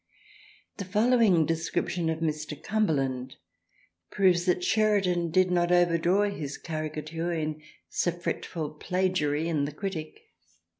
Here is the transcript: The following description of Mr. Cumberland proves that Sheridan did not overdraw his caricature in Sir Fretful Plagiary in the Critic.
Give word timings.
The 0.77 0.85
following 0.85 1.45
description 1.45 2.09
of 2.09 2.21
Mr. 2.21 2.59
Cumberland 2.59 3.35
proves 4.09 4.45
that 4.45 4.63
Sheridan 4.63 5.29
did 5.29 5.51
not 5.51 5.71
overdraw 5.71 6.23
his 6.31 6.57
caricature 6.57 7.31
in 7.31 7.61
Sir 7.87 8.11
Fretful 8.11 8.71
Plagiary 8.71 9.47
in 9.47 9.65
the 9.65 9.71
Critic. 9.71 10.19